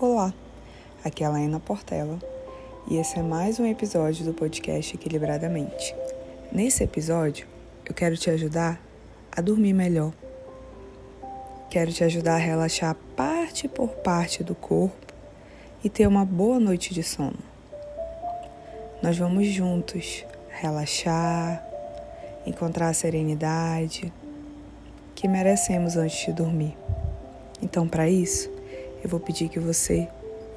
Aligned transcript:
Olá, 0.00 0.34
aqui 1.04 1.22
é 1.22 1.26
a 1.28 1.30
Laina 1.30 1.60
Portela 1.60 2.18
e 2.90 2.96
esse 2.96 3.16
é 3.16 3.22
mais 3.22 3.60
um 3.60 3.64
episódio 3.64 4.24
do 4.24 4.34
podcast 4.34 4.92
Equilibradamente. 4.92 5.94
Nesse 6.50 6.82
episódio, 6.82 7.46
eu 7.86 7.94
quero 7.94 8.16
te 8.16 8.28
ajudar 8.28 8.80
a 9.30 9.40
dormir 9.40 9.72
melhor. 9.72 10.12
Quero 11.70 11.92
te 11.92 12.02
ajudar 12.02 12.34
a 12.34 12.38
relaxar 12.38 12.96
parte 13.14 13.68
por 13.68 13.88
parte 13.90 14.42
do 14.42 14.52
corpo 14.52 15.14
e 15.84 15.88
ter 15.88 16.08
uma 16.08 16.24
boa 16.24 16.58
noite 16.58 16.92
de 16.92 17.04
sono. 17.04 17.38
Nós 19.00 19.16
vamos 19.16 19.46
juntos 19.46 20.24
relaxar, 20.48 21.64
encontrar 22.44 22.88
a 22.88 22.94
serenidade 22.94 24.12
que 25.14 25.28
merecemos 25.28 25.96
antes 25.96 26.26
de 26.26 26.32
dormir. 26.32 26.76
Então, 27.62 27.86
para 27.86 28.10
isso, 28.10 28.53
eu 29.04 29.10
vou 29.10 29.20
pedir 29.20 29.50
que 29.50 29.60
você 29.60 30.08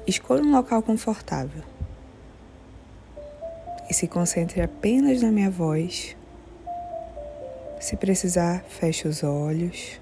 escolha 0.06 0.42
um 0.42 0.52
local 0.52 0.82
confortável 0.82 1.62
e 3.90 3.92
se 3.92 4.08
concentre 4.08 4.62
apenas 4.62 5.20
na 5.20 5.30
minha 5.30 5.50
voz. 5.50 6.16
Se 7.78 7.94
precisar, 7.94 8.64
feche 8.64 9.06
os 9.06 9.22
olhos. 9.22 10.00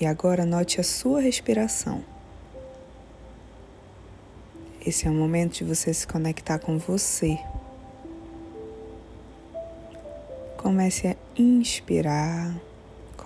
E 0.00 0.06
agora 0.06 0.46
note 0.46 0.80
a 0.80 0.84
sua 0.84 1.20
respiração. 1.20 2.02
Esse 4.84 5.06
é 5.06 5.10
o 5.10 5.14
momento 5.14 5.54
de 5.54 5.64
você 5.64 5.92
se 5.92 6.06
conectar 6.06 6.58
com 6.58 6.78
você. 6.78 7.38
Comece 10.56 11.08
a 11.08 11.16
inspirar 11.36 12.54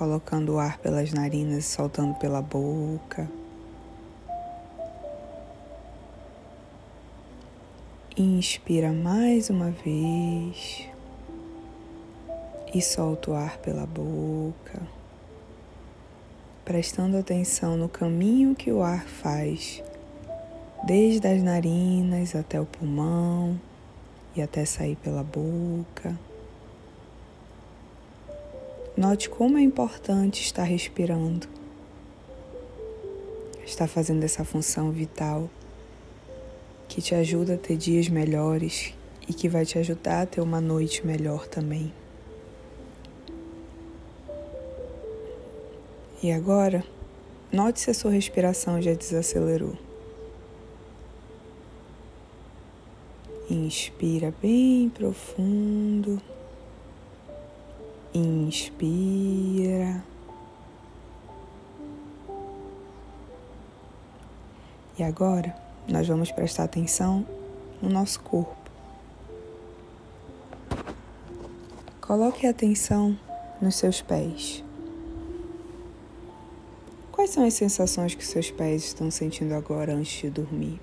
colocando 0.00 0.54
o 0.54 0.59
ar 0.59 0.78
pelas 0.78 1.12
narinas 1.12 1.59
e 1.59 1.62
soltando 1.62 2.14
pela 2.14 2.41
boca. 2.41 3.30
Inspira 8.16 8.94
mais 8.94 9.50
uma 9.50 9.70
vez 9.70 10.88
e 12.72 12.80
solta 12.80 13.33
o 13.33 13.34
ar 13.34 13.58
pela 13.58 13.84
boca, 13.84 14.80
prestando 16.64 17.19
atenção 17.19 17.77
no 17.77 17.86
caminho 17.86 18.55
que 18.55 18.72
o 18.72 18.82
ar 18.82 19.06
faz, 19.06 19.82
desde 20.86 21.28
as 21.28 21.42
narinas 21.42 22.34
até 22.34 22.58
o 22.58 22.64
pulmão 22.64 23.60
e 24.34 24.41
até 24.41 24.64
sair 24.64 24.97
pela 24.97 25.22
boca. 25.22 26.30
Note 29.01 29.31
como 29.31 29.56
é 29.56 29.62
importante 29.62 30.43
estar 30.43 30.65
respirando, 30.65 31.48
estar 33.65 33.89
fazendo 33.89 34.23
essa 34.25 34.45
função 34.45 34.91
vital 34.91 35.48
que 36.87 37.01
te 37.01 37.15
ajuda 37.15 37.55
a 37.55 37.56
ter 37.56 37.78
dias 37.78 38.11
melhores 38.11 38.93
e 39.27 39.33
que 39.33 39.48
vai 39.48 39.65
te 39.65 39.78
ajudar 39.78 40.21
a 40.21 40.27
ter 40.27 40.43
uma 40.43 40.61
noite 40.61 41.06
melhor 41.06 41.48
também. 41.48 41.91
E 46.23 46.31
agora, 46.31 46.84
note 47.51 47.81
se 47.81 47.91
a 47.91 47.95
sua 47.95 48.11
respiração 48.11 48.83
já 48.83 48.93
desacelerou. 48.93 49.78
Inspira 53.48 54.34
bem 54.43 54.91
profundo. 54.91 56.21
Inspira. 58.12 60.05
E 64.98 65.03
agora 65.03 65.56
nós 65.89 66.08
vamos 66.08 66.33
prestar 66.33 66.64
atenção 66.64 67.25
no 67.81 67.88
nosso 67.88 68.20
corpo. 68.20 68.56
Coloque 72.00 72.47
a 72.47 72.50
atenção 72.50 73.16
nos 73.62 73.76
seus 73.76 74.03
pés. 74.03 74.65
Quais 77.12 77.31
são 77.31 77.47
as 77.47 77.54
sensações 77.54 78.15
que 78.15 78.27
seus 78.27 78.50
pés 78.50 78.87
estão 78.87 79.10
sentindo 79.10 79.54
agora 79.54 79.94
antes 79.94 80.21
de 80.21 80.31
dormir? 80.31 80.81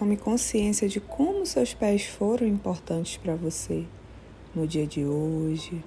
Tome 0.00 0.16
consciência 0.16 0.88
de 0.88 0.98
como 0.98 1.44
seus 1.44 1.74
pés 1.74 2.06
foram 2.06 2.46
importantes 2.46 3.18
para 3.18 3.34
você 3.34 3.84
no 4.54 4.66
dia 4.66 4.86
de 4.86 5.04
hoje. 5.04 5.84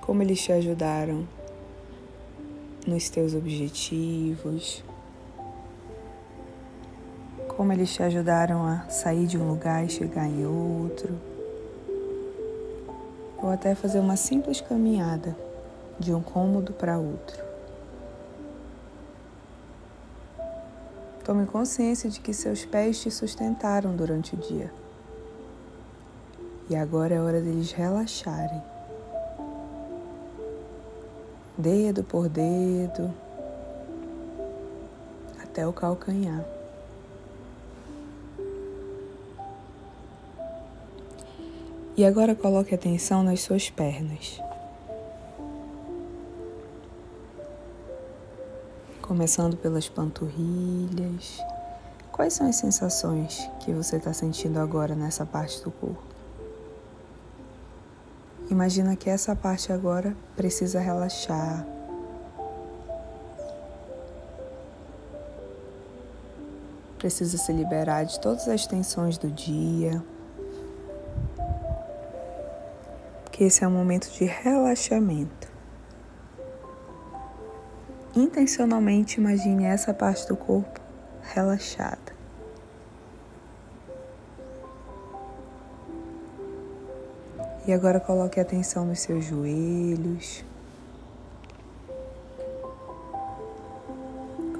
Como 0.00 0.24
eles 0.24 0.42
te 0.42 0.50
ajudaram 0.50 1.24
nos 2.84 3.08
teus 3.08 3.32
objetivos. 3.32 4.82
Como 7.56 7.72
eles 7.72 7.94
te 7.94 8.02
ajudaram 8.02 8.66
a 8.66 8.88
sair 8.88 9.28
de 9.28 9.38
um 9.38 9.48
lugar 9.48 9.84
e 9.84 9.88
chegar 9.88 10.26
em 10.26 10.44
outro. 10.44 11.16
Ou 13.40 13.50
até 13.50 13.76
fazer 13.76 14.00
uma 14.00 14.16
simples 14.16 14.60
caminhada 14.60 15.36
de 15.96 16.12
um 16.12 16.20
cômodo 16.20 16.72
para 16.72 16.98
outro. 16.98 17.49
Tome 21.24 21.46
consciência 21.46 22.08
de 22.08 22.20
que 22.20 22.32
seus 22.32 22.64
pés 22.64 23.00
te 23.00 23.10
sustentaram 23.10 23.94
durante 23.94 24.34
o 24.34 24.38
dia. 24.38 24.72
E 26.68 26.76
agora 26.76 27.14
é 27.14 27.20
hora 27.20 27.40
deles 27.40 27.72
relaxarem. 27.72 28.62
Dedo 31.58 32.02
por 32.02 32.28
dedo, 32.28 33.12
até 35.42 35.66
o 35.66 35.72
calcanhar. 35.72 36.44
E 41.96 42.04
agora 42.04 42.34
coloque 42.34 42.74
atenção 42.74 43.22
nas 43.22 43.42
suas 43.42 43.68
pernas. 43.68 44.40
Começando 49.10 49.56
pelas 49.56 49.88
panturrilhas. 49.88 51.42
Quais 52.12 52.32
são 52.32 52.48
as 52.48 52.54
sensações 52.54 53.50
que 53.58 53.72
você 53.72 53.96
está 53.96 54.12
sentindo 54.12 54.60
agora 54.60 54.94
nessa 54.94 55.26
parte 55.26 55.60
do 55.64 55.72
corpo? 55.72 56.00
Imagina 58.48 58.94
que 58.94 59.10
essa 59.10 59.34
parte 59.34 59.72
agora 59.72 60.16
precisa 60.36 60.78
relaxar. 60.78 61.66
Precisa 66.96 67.36
se 67.36 67.52
liberar 67.52 68.04
de 68.04 68.20
todas 68.20 68.46
as 68.46 68.64
tensões 68.64 69.18
do 69.18 69.28
dia. 69.28 70.00
Que 73.32 73.42
esse 73.42 73.64
é 73.64 73.66
um 73.66 73.72
momento 73.72 74.08
de 74.12 74.24
relaxamento 74.24 75.49
intencionalmente 78.14 79.20
imagine 79.20 79.64
essa 79.64 79.94
parte 79.94 80.26
do 80.26 80.36
corpo 80.36 80.80
relaxada. 81.22 82.20
E 87.66 87.72
agora 87.72 88.00
coloque 88.00 88.40
atenção 88.40 88.86
nos 88.86 89.00
seus 89.00 89.24
joelhos. 89.24 90.44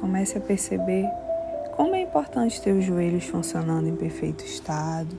Comece 0.01 0.39
a 0.39 0.41
perceber 0.41 1.09
como 1.77 1.95
é 1.95 2.03
importante 2.03 2.61
ter 2.61 2.73
os 2.73 2.85
joelhos 2.85 3.25
funcionando 3.25 3.89
em 3.89 3.97
perfeito 3.97 4.45
estado. 4.45 5.19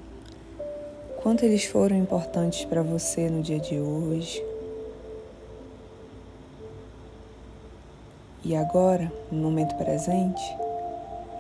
Quanto 1.22 1.44
eles 1.44 1.66
foram 1.66 1.98
importantes 1.98 2.66
para 2.66 2.82
você 2.82 3.30
no 3.30 3.42
dia 3.42 3.60
de 3.60 3.80
hoje. 3.80 4.51
E 8.44 8.56
agora, 8.56 9.12
no 9.32 9.38
momento 9.38 9.76
presente, 9.76 10.42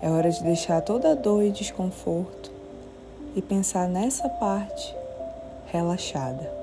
é 0.03 0.09
hora 0.09 0.29
de 0.29 0.43
deixar 0.43 0.81
toda 0.81 1.11
a 1.11 1.15
dor 1.15 1.43
e 1.43 1.51
desconforto 1.51 2.51
e 3.35 3.41
pensar 3.41 3.87
nessa 3.87 4.29
parte 4.29 4.95
relaxada. 5.65 6.61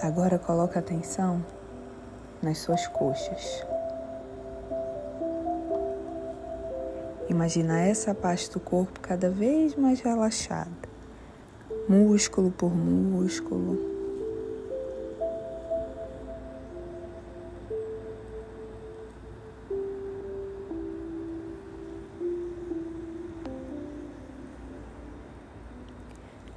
Agora 0.00 0.38
coloca 0.38 0.78
atenção 0.78 1.44
nas 2.42 2.58
suas 2.58 2.88
coxas. 2.88 3.71
Imagina 7.32 7.80
essa 7.80 8.14
parte 8.14 8.50
do 8.50 8.60
corpo 8.60 9.00
cada 9.00 9.30
vez 9.30 9.74
mais 9.74 10.02
relaxada, 10.02 10.70
músculo 11.88 12.50
por 12.50 12.70
músculo. 12.76 13.80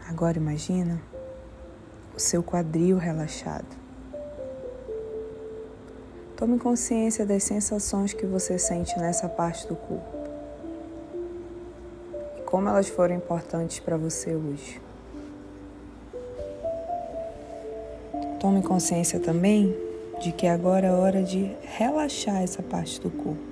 Agora 0.10 0.38
imagina 0.38 1.02
o 2.14 2.20
seu 2.20 2.44
quadril 2.44 2.98
relaxado. 2.98 3.66
Tome 6.36 6.60
consciência 6.60 7.26
das 7.26 7.46
sensações 7.46 8.12
que 8.12 8.26
você 8.26 8.60
sente 8.60 9.00
nessa 9.00 9.30
parte 9.30 9.66
do 9.70 9.76
corpo 9.78 10.35
como 12.56 12.70
elas 12.70 12.88
foram 12.88 13.14
importantes 13.14 13.82
para 13.82 13.98
você 13.98 14.34
hoje. 14.34 14.82
Tome 18.40 18.64
consciência 18.64 19.20
também 19.20 19.76
de 20.22 20.32
que 20.32 20.48
agora 20.48 20.88
é 20.88 20.92
hora 20.92 21.22
de 21.22 21.52
relaxar 21.64 22.42
essa 22.42 22.64
parte 22.64 23.02
do 23.02 23.10
corpo. 23.10 23.44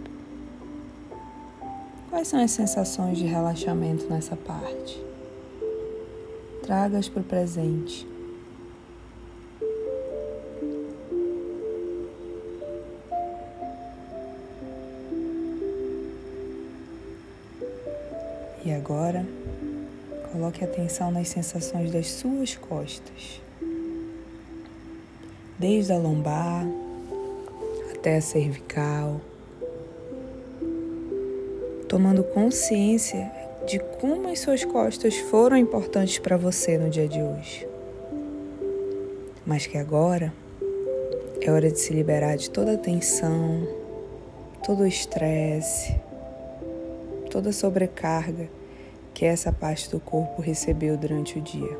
Quais 2.10 2.30
são 2.30 2.42
as 2.42 2.52
sensações 2.52 3.18
de 3.18 3.26
relaxamento 3.26 4.08
nessa 4.10 4.38
parte? 4.38 5.06
Traga-as 6.62 7.10
para 7.10 7.20
o 7.20 7.26
presente. 7.26 8.08
E 18.66 18.72
agora, 18.72 19.26
coloque 20.32 20.64
atenção 20.64 21.12
nas 21.12 21.28
sensações 21.28 21.92
das 21.92 22.10
suas 22.10 22.56
costas, 22.56 23.42
desde 25.60 25.92
a 25.92 25.98
lombar 25.98 26.66
até 27.94 28.18
a 28.18 28.22
cervical, 28.22 29.20
tomando 31.90 32.24
consciência 32.24 33.30
de 33.68 33.80
como 34.00 34.30
as 34.30 34.40
suas 34.40 34.64
costas 34.64 35.18
foram 35.18 35.58
importantes 35.58 36.18
para 36.20 36.38
você 36.38 36.78
no 36.78 36.90
dia 36.90 37.08
de 37.08 37.22
hoje. 37.22 37.68
Mas 39.46 39.68
que 39.68 39.78
agora 39.78 40.34
é 41.42 41.52
hora 41.52 41.70
de 41.70 41.80
se 41.80 41.94
liberar 41.94 42.38
de 42.38 42.50
toda 42.50 42.74
a 42.74 42.78
tensão, 42.78 43.68
todo 44.66 44.84
o 44.84 44.88
estresse, 44.88 45.94
toda 47.34 47.50
a 47.50 47.54
sobrecarga 47.54 48.48
que 49.12 49.26
essa 49.26 49.52
parte 49.52 49.90
do 49.90 50.00
corpo 50.00 50.40
recebeu 50.40 50.96
durante 50.96 51.40
o 51.40 51.42
dia. 51.42 51.80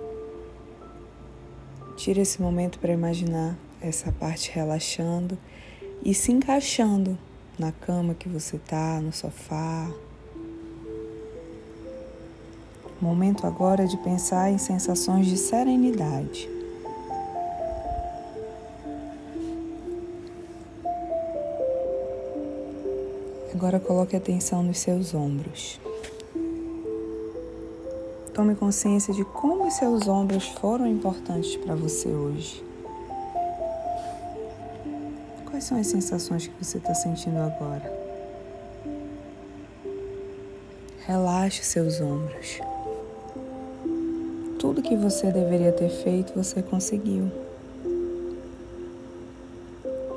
Tire 1.96 2.22
esse 2.22 2.42
momento 2.42 2.80
para 2.80 2.92
imaginar 2.92 3.56
essa 3.80 4.12
parte 4.12 4.50
relaxando 4.52 5.38
e 6.04 6.12
se 6.12 6.32
encaixando 6.32 7.16
na 7.60 7.72
cama 7.72 8.16
que 8.16 8.28
você 8.28 8.56
está, 8.56 9.00
no 9.00 9.14
sofá, 9.14 9.88
Momento 13.00 13.46
agora 13.46 13.86
de 13.86 13.98
pensar 13.98 14.50
em 14.50 14.58
sensações 14.58 15.26
de 15.26 15.36
serenidade. 15.36 16.50
Agora 23.64 23.80
coloque 23.80 24.14
atenção 24.14 24.62
nos 24.62 24.80
seus 24.80 25.14
ombros. 25.14 25.80
Tome 28.34 28.56
consciência 28.56 29.14
de 29.14 29.24
como 29.24 29.66
os 29.66 29.76
seus 29.76 30.06
ombros 30.06 30.50
foram 30.60 30.86
importantes 30.86 31.56
para 31.56 31.74
você 31.74 32.10
hoje. 32.10 32.62
Quais 35.50 35.64
são 35.64 35.80
as 35.80 35.88
sensações 35.88 36.48
que 36.48 36.54
você 36.62 36.78
está 36.78 36.94
sentindo 36.94 37.38
agora? 37.38 37.90
Relaxe 41.08 41.64
seus 41.64 42.02
ombros 42.02 42.60
tudo 44.60 44.82
que 44.82 44.98
você 44.98 45.32
deveria 45.32 45.72
ter 45.72 45.90
feito, 45.90 46.34
você 46.36 46.62
conseguiu. 46.62 47.32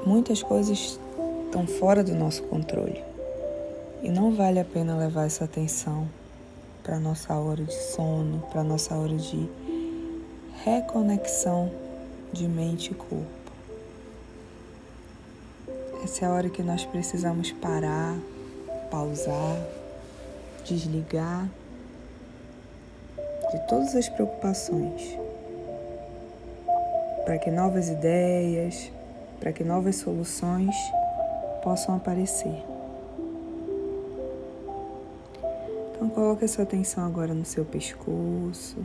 Muitas 0.05 0.43
coisas 0.43 0.99
estão 1.45 1.65
fora 1.65 2.03
do 2.03 2.13
nosso 2.13 2.43
controle 2.45 3.16
e 4.07 4.09
não 4.09 4.31
vale 4.31 4.61
a 4.61 4.65
pena 4.65 4.97
levar 4.97 5.27
essa 5.27 5.47
atenção 5.47 6.09
para 6.81 6.97
nossa 7.01 7.35
hora 7.35 7.65
de 7.65 7.75
sono, 7.75 8.39
para 8.53 8.63
nossa 8.63 8.95
hora 8.95 9.17
de 9.17 9.51
reconexão 10.65 11.69
de 12.33 12.47
mente 12.47 12.93
e 12.93 12.95
corpo. 12.95 13.27
Essa 16.05 16.25
é 16.25 16.29
a 16.29 16.31
hora 16.31 16.49
que 16.49 16.63
nós 16.63 16.85
precisamos 16.85 17.51
parar, 17.51 18.17
pausar, 18.93 19.61
desligar 20.65 21.49
de 23.51 23.59
todas 23.67 23.97
as 23.97 24.09
preocupações, 24.09 25.19
para 27.25 27.39
que 27.39 27.51
novas 27.51 27.89
ideias, 27.89 28.89
para 29.41 29.53
que 29.53 29.65
novas 29.65 29.97
soluções 29.97 30.77
possam 31.65 31.97
aparecer. 31.97 32.77
Então 35.97 36.11
coloque 36.11 36.45
a 36.45 36.49
sua 36.49 36.65
atenção 36.65 37.07
agora 37.07 37.33
no 37.33 37.47
seu 37.47 37.65
pescoço, 37.65 38.77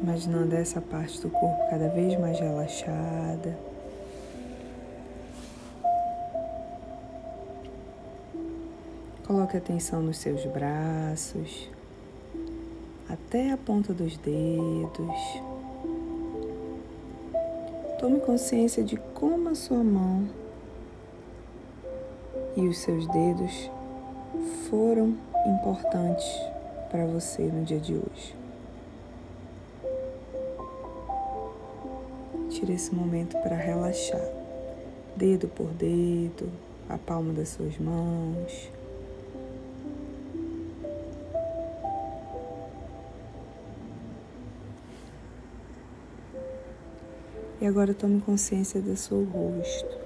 imaginando 0.00 0.54
essa 0.54 0.80
parte 0.80 1.20
do 1.20 1.28
corpo 1.28 1.68
cada 1.68 1.88
vez 1.88 2.16
mais 2.20 2.38
relaxada. 2.38 3.58
Coloque 9.26 9.56
atenção 9.56 10.00
nos 10.00 10.18
seus 10.18 10.44
braços, 10.44 11.68
até 13.08 13.50
a 13.50 13.56
ponta 13.56 13.92
dos 13.92 14.16
dedos. 14.16 15.42
Tome 17.98 18.20
consciência 18.20 18.84
de 18.84 18.96
como 19.12 19.48
a 19.48 19.56
sua 19.56 19.82
mão 19.82 20.28
e 22.56 22.68
os 22.68 22.78
seus 22.78 23.08
dedos 23.08 23.68
foram 24.68 25.16
importantes 25.46 26.26
para 26.90 27.04
você 27.06 27.42
no 27.42 27.64
dia 27.64 27.78
de 27.78 27.94
hoje. 27.94 28.34
Tire 32.50 32.74
esse 32.74 32.94
momento 32.94 33.36
para 33.38 33.56
relaxar, 33.56 34.26
dedo 35.16 35.48
por 35.48 35.68
dedo, 35.68 36.50
a 36.88 36.98
palma 36.98 37.32
das 37.32 37.48
suas 37.48 37.78
mãos. 37.78 38.70
E 47.60 47.66
agora 47.66 47.94
tome 47.94 48.20
consciência 48.20 48.80
do 48.82 48.96
seu 48.96 49.22
rosto, 49.24 49.98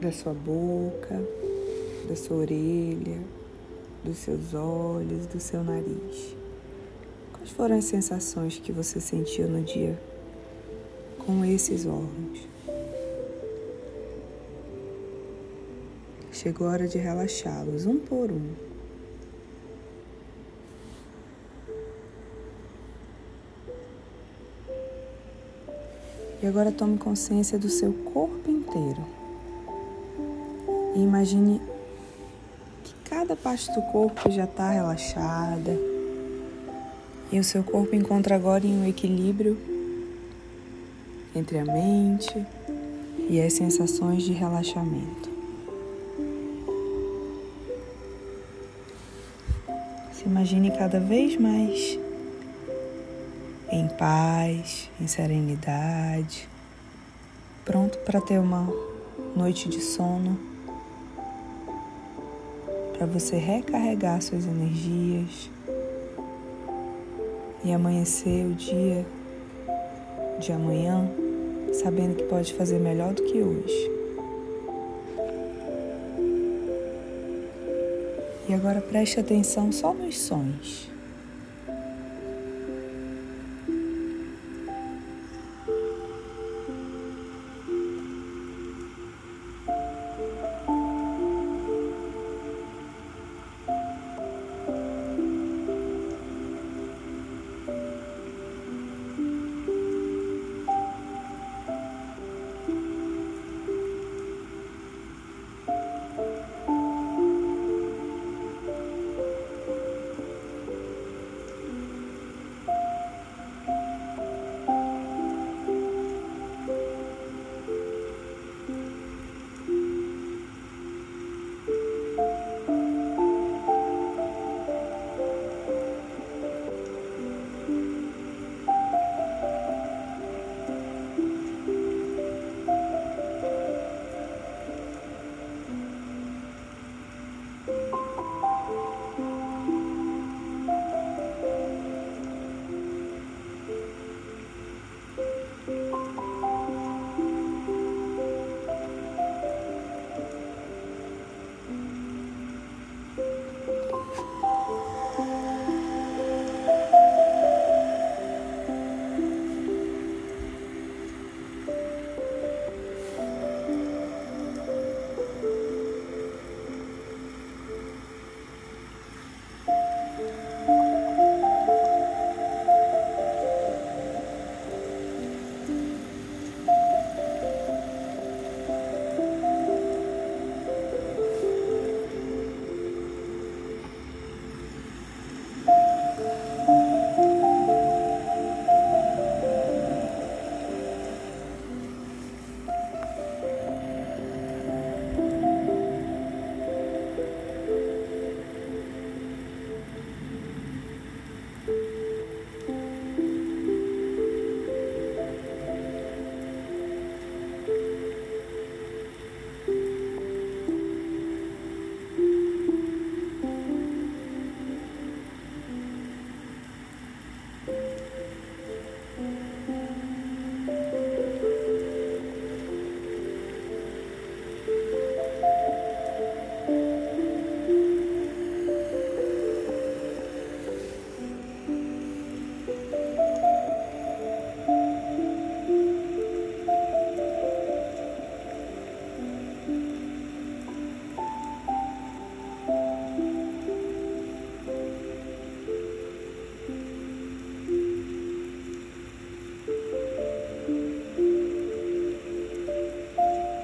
da 0.00 0.10
sua 0.10 0.32
boca, 0.32 1.22
da 2.06 2.16
sua 2.16 2.36
orelha, 2.36 3.20
dos 4.04 4.18
seus 4.18 4.54
olhos, 4.54 5.26
do 5.26 5.40
seu 5.40 5.62
nariz. 5.62 6.36
Quais 7.32 7.50
foram 7.50 7.76
as 7.76 7.84
sensações 7.84 8.58
que 8.58 8.72
você 8.72 9.00
sentiu 9.00 9.48
no 9.48 9.62
dia 9.62 9.98
com 11.18 11.44
esses 11.44 11.84
órgãos? 11.84 12.46
Chegou 16.32 16.68
a 16.68 16.72
hora 16.72 16.88
de 16.88 16.98
relaxá-los 16.98 17.86
um 17.86 17.98
por 17.98 18.30
um. 18.30 18.66
E 26.42 26.46
agora 26.46 26.70
tome 26.70 26.98
consciência 26.98 27.58
do 27.58 27.68
seu 27.68 27.92
corpo 27.92 28.50
inteiro. 28.50 29.04
E 30.94 31.00
imagine 31.00 31.60
cada 33.26 33.34
parte 33.34 33.72
do 33.72 33.82
corpo 33.82 34.30
já 34.30 34.44
está 34.44 34.70
relaxada. 34.70 35.76
E 37.32 37.40
o 37.40 37.44
seu 37.44 37.64
corpo 37.64 37.96
encontra 37.96 38.36
agora 38.36 38.64
em 38.64 38.82
um 38.82 38.86
equilíbrio 38.86 39.58
entre 41.34 41.58
a 41.58 41.64
mente 41.64 42.46
e 43.28 43.40
as 43.40 43.52
sensações 43.52 44.22
de 44.22 44.32
relaxamento. 44.32 45.28
Se 50.12 50.24
imagine 50.24 50.70
cada 50.70 51.00
vez 51.00 51.36
mais 51.36 51.98
em 53.72 53.88
paz, 53.88 54.88
em 55.00 55.08
serenidade, 55.08 56.48
pronto 57.64 57.98
para 57.98 58.20
ter 58.20 58.38
uma 58.38 58.72
noite 59.34 59.68
de 59.68 59.80
sono, 59.80 60.55
para 62.96 63.06
você 63.06 63.36
recarregar 63.36 64.22
suas 64.22 64.46
energias 64.46 65.50
e 67.64 67.72
amanhecer 67.72 68.46
o 68.46 68.54
dia 68.54 69.04
de 70.40 70.52
amanhã 70.52 71.08
sabendo 71.72 72.14
que 72.14 72.24
pode 72.24 72.54
fazer 72.54 72.78
melhor 72.78 73.12
do 73.12 73.22
que 73.22 73.42
hoje. 73.42 73.90
E 78.48 78.54
agora 78.54 78.80
preste 78.80 79.18
atenção 79.20 79.72
só 79.72 79.92
nos 79.92 80.18
sons. 80.18 80.95